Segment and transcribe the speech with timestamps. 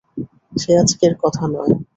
[0.53, 1.73] সে আজকের কথা নয়।